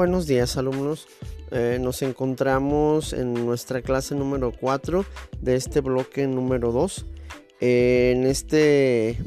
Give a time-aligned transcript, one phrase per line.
[0.00, 1.08] buenos días alumnos.
[1.50, 5.04] Eh, nos encontramos en nuestra clase número 4
[5.42, 7.04] de este bloque número 2.
[7.60, 9.18] Eh, en este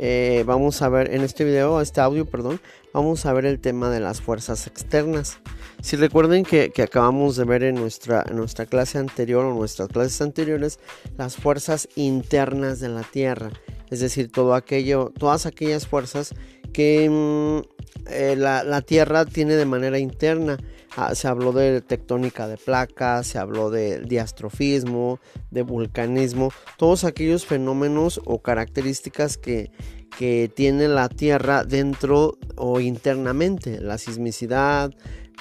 [0.00, 2.60] eh, vamos a ver en este video, este audio, perdón,
[2.92, 5.38] vamos a ver el tema de las fuerzas externas.
[5.80, 10.20] Si recuerden que, acabamos de ver en nuestra, en nuestra clase anterior o nuestras clases
[10.22, 10.80] anteriores
[11.16, 13.52] las fuerzas internas de la Tierra,
[13.90, 16.34] es decir, todo aquello, todas aquellas fuerzas
[16.72, 17.73] que mm,
[18.06, 20.58] eh, la, Tierra tiene de manera interna.
[20.96, 25.18] Ah, se habló de tectónica de placas, se habló de diastrofismo,
[25.50, 29.72] de vulcanismo, todos aquellos fenómenos o características que,
[30.16, 34.92] que tiene la Tierra dentro o internamente, la sismicidad.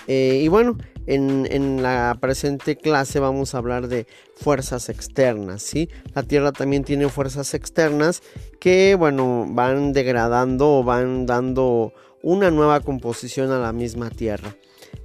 [0.07, 5.89] Eh, y bueno, en, en, la presente clase vamos a hablar de fuerzas externas, ¿sí?
[6.15, 8.21] La Tierra también tiene fuerzas externas
[8.59, 14.55] que, bueno, van degradando o van dando una nueva composición a la misma Tierra.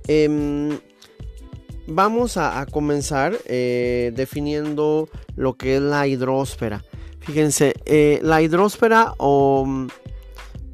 [0.06, 0.78] Em,
[1.86, 6.82] vamos a, comenzar eh, definiendo lo que es la hidrósfera.
[7.20, 9.86] Fíjense, eh, la hidrósfera o...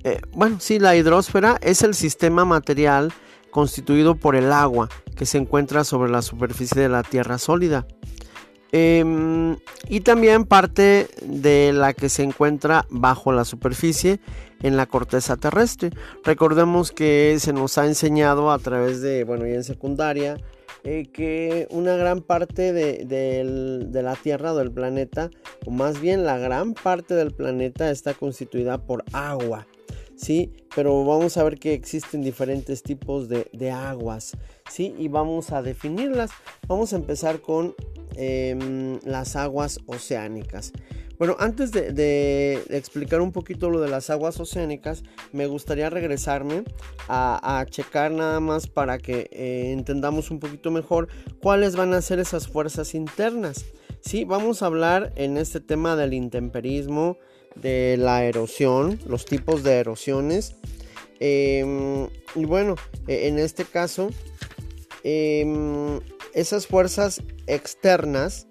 [0.04, 3.12] Eh, bueno, sí, la hidrósfera es el sistema material
[3.50, 7.86] constituido por el agua que se encuentra sobre la superficie de la Tierra sólida.
[8.77, 9.56] Em,
[9.89, 14.19] y también parte de la que se encuentra bajo la superficie
[14.64, 15.91] en la corteza terrestre.
[16.25, 20.39] Recordemos que se nos ha enseñado a través de, bueno, ya en secundaria,
[20.83, 25.31] eh, que una gran parte de, la Tierra o del planeta,
[25.64, 29.69] o más bien la gran parte del planeta está constituida por agua.
[30.16, 30.53] ¿sí?
[30.75, 34.36] Pero vamos a ver que existen diferentes tipos de, de aguas,
[34.69, 34.97] ¿sí?
[34.98, 36.33] Y vamos a definirlas.
[36.66, 37.75] Vamos a empezar con
[38.16, 40.72] Em, las aguas oceánicas.
[41.18, 46.64] Bueno, antes de, explicar un poquito lo de las aguas oceánicas, me gustaría regresarme
[47.08, 51.08] a, checar nada más para que eh, entendamos un poquito mejor
[51.40, 53.64] cuáles van a ser esas fuerzas internas.
[54.00, 57.16] Sí, vamos a hablar en este tema del intemperismo,
[57.54, 60.56] de la erosión, los tipos de erosiones.
[61.20, 62.74] Em, y bueno,
[63.06, 64.10] e, en este caso,
[65.04, 66.00] em,
[66.34, 68.47] esas fuerzas externas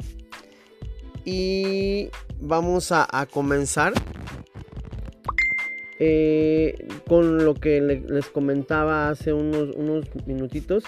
[1.26, 3.94] y vamos a, comenzar
[6.00, 10.84] eh, con lo que les comentaba hace unos, unos, minutitos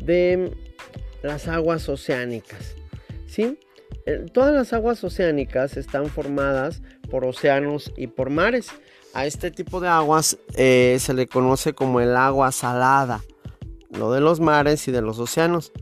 [0.00, 0.52] de
[1.22, 2.74] las aguas oceánicas.
[3.26, 3.58] ¿sí?
[4.06, 8.68] Eh, todas las aguas oceánicas están formadas por océanos y por mares.
[9.14, 13.22] A este tipo de aguas eh, se le conoce como el agua salada,
[13.90, 15.72] lo de los mares y de los océanos.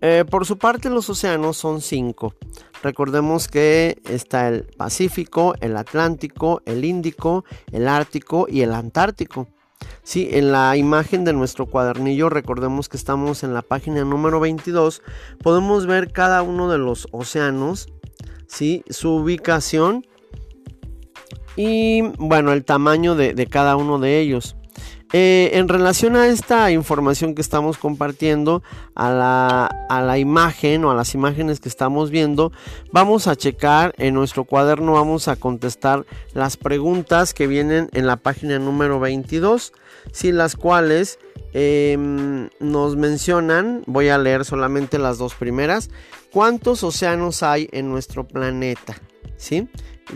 [0.00, 2.34] Eh, por su parte, los océanos son cinco.
[2.82, 9.48] Recordemos que está el Pacífico, el Atlántico, el Índico, el Ártico y el Antártico.
[10.02, 15.02] Sí, en la imagen de nuestro cuadernillo, recordemos que estamos en la página número 22,
[15.42, 17.88] podemos ver cada uno de los océanos,
[18.46, 18.82] ¿sí?
[18.88, 20.06] su ubicación
[21.56, 24.56] y bueno, el tamaño de cada uno de ellos.
[25.12, 28.62] Eh, en relación a esta información que estamos compartiendo,
[28.94, 32.52] a la, imagen o a las imágenes que estamos viendo,
[32.92, 38.16] vamos a checar en nuestro cuaderno, vamos a contestar las preguntas que vienen en la
[38.16, 39.72] página número 22,
[40.12, 41.18] si las cuales
[41.54, 45.90] em, nos mencionan, voy a leer solamente las dos primeras,
[46.30, 48.96] ¿cuántos océanos hay en nuestro planeta?
[49.36, 49.68] ¿Sí?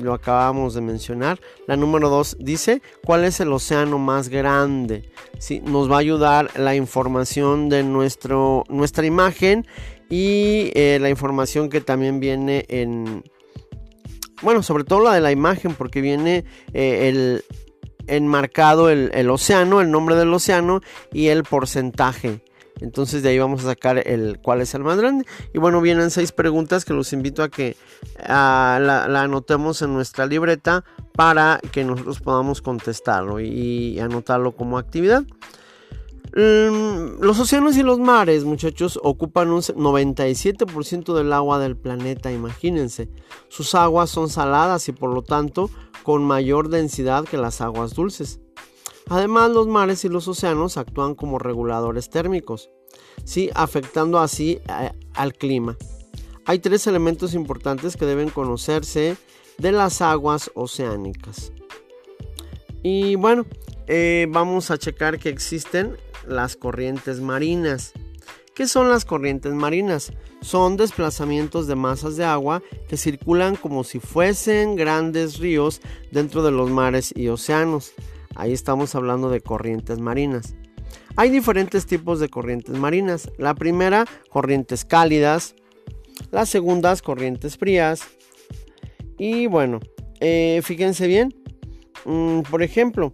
[0.03, 1.41] lo acabamos de mencionar.
[1.67, 5.11] La número 2 dice cuál es el océano más grande.
[5.39, 5.61] ¿Sí?
[5.61, 9.67] Nos va a ayudar la información de nuestro, nuestra imagen
[10.09, 13.25] y eh, la información que también viene en...
[14.43, 17.45] Bueno, sobre todo la de la imagen porque viene eh, el
[18.07, 20.81] enmarcado el, el océano, el nombre del océano
[21.13, 22.43] y el porcentaje.
[22.81, 25.25] Entonces de ahí vamos a sacar el cuál es el más grande.
[25.53, 27.77] Y bueno, vienen seis preguntas que los invito a que
[28.27, 35.25] la, anotemos en nuestra libreta para que nosotros podamos contestarlo y, anotarlo como actividad.
[36.37, 43.09] Mm, los océanos y los mares, muchachos, ocupan un 97% del agua del planeta, imagínense.
[43.49, 45.71] Sus aguas son saladas y por lo tanto
[46.03, 48.41] con mayor densidad que las aguas dulces.
[49.09, 52.71] Además, los mares y los océanos actúan como reguladores térmicos,
[53.25, 53.51] ¿sí?
[53.55, 55.77] afectando así eh, al clima.
[56.47, 59.17] Hay tres elementos importantes que deben conocerse
[59.59, 61.53] de las aguas oceánicas.
[62.83, 63.47] Y bueno,
[63.87, 65.97] eh, vamos a checar que existen
[66.27, 67.93] las corrientes marinas.
[68.55, 70.13] ¿Qué son las corrientes marinas?
[70.41, 75.81] Son desplazamientos de masas de agua que circulan como si fuesen grandes ríos
[76.13, 77.93] dentro de los mares y océanos.
[78.35, 80.57] Ahí estamos hablando de corrientes marinas.
[81.17, 83.31] Hay diferentes tipos de corrientes marinas.
[83.39, 85.55] La primera, corrientes cálidas.
[86.31, 88.03] Las segundas, corrientes frías.
[89.19, 89.81] Y bueno,
[90.21, 91.35] eh, fíjense bien.
[92.05, 93.13] Mm, por ejemplo,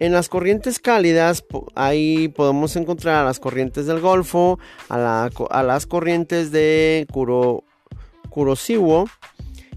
[0.00, 4.58] en las corrientes cálidas, ahí podemos encontrar a las corrientes del Golfo,
[4.88, 5.30] a,
[5.62, 7.64] las corrientes de Kuro,
[8.30, 9.04] Kuroshio.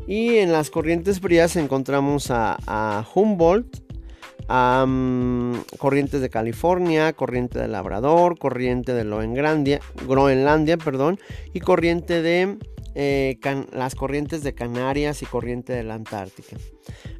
[0.08, 3.83] Y en las corrientes frías encontramos a, Humboldt,
[4.48, 11.20] corrientes de California, corriente de Labrador, corriente de Groenlandia, Groenlandia perdón,
[11.54, 12.58] y corriente de
[12.96, 13.40] eh,
[13.72, 16.58] las corrientes de Canarias y corriente de la Antártica.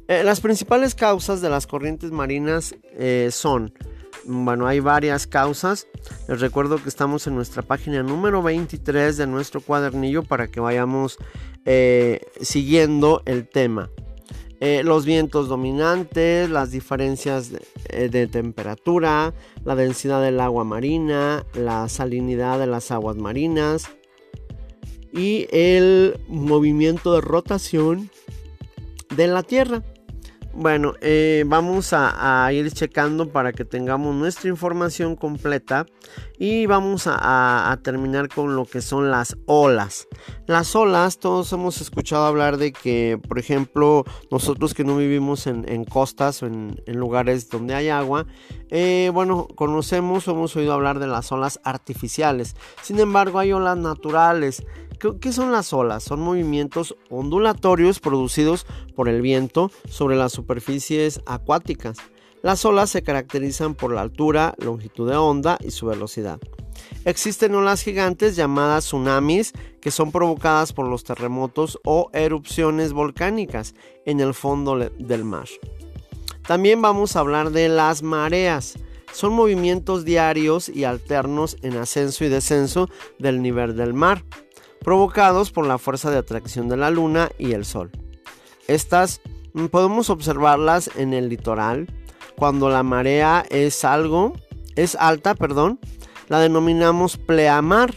[0.06, 3.72] Eh, las principales causas de las corrientes marinas eh, son,
[4.24, 5.88] bueno, hay varias causas.
[6.28, 11.18] Les recuerdo que estamos en nuestra página número 23 de nuestro cuadernillo para que vayamos
[12.40, 13.88] siguiendo el tema.
[14.60, 19.34] Los vientos dominantes, las diferencias de, temperatura,
[19.64, 23.90] la densidad del agua marina, la salinidad de las aguas marinas
[25.12, 28.10] y el movimiento de rotación
[29.16, 29.82] de la Tierra.
[30.56, 35.86] Bueno, eh, vamos a, ir checando para que tengamos nuestra información completa
[36.38, 40.08] y vamos a, terminar con lo que son las olas.
[40.46, 45.84] Las olas, todos hemos escuchado hablar de que, por ejemplo, nosotros que no vivimos en,
[45.84, 48.26] costas o en, lugares donde hay agua,
[48.70, 52.56] eh, bueno, conocemos o hemos oído hablar de las olas artificiales.
[52.82, 54.64] Sin embargo, hay olas naturales.
[55.20, 56.02] ¿Qué son las olas?
[56.02, 61.98] Son movimientos ondulatorios producidos por el viento sobre las superficies acuáticas.
[62.44, 66.38] Las olas se caracterizan por la altura, longitud de onda y su velocidad.
[67.06, 73.74] Existen olas gigantes llamadas tsunamis que son provocadas por los terremotos o erupciones volcánicas
[74.04, 75.48] en el fondo del mar.
[76.46, 78.74] También vamos a hablar de las mareas.
[79.14, 84.22] Son movimientos diarios y alternos en ascenso y descenso del nivel del mar
[84.80, 87.90] provocados por la fuerza de atracción de la luna y el sol.
[88.68, 89.22] Estas
[89.54, 91.86] mm, podemos observarlas en el litoral
[92.36, 94.34] cuando la marea es algo
[94.76, 95.78] es alta, perdón,
[96.28, 97.94] la denominamos pleamar.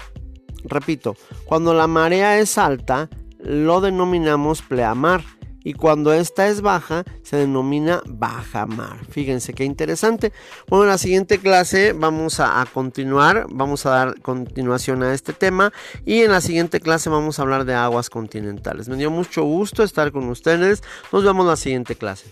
[0.64, 5.24] Repito, cuando la marea es alta, lo denominamos pleamar
[5.64, 9.00] y cuando esta es baja se denomina baja mar.
[9.10, 10.32] Fíjense qué interesante.
[10.68, 15.74] Bueno, en la siguiente clase vamos a, continuar, vamos a dar continuación a este tema
[16.06, 18.88] y en la siguiente clase vamos a hablar de aguas continentales.
[18.88, 20.84] Me dio mucho gusto estar con ustedes.
[21.12, 22.32] Nos vemos en la siguiente clase.